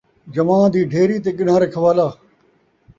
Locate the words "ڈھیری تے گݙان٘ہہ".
0.91-1.61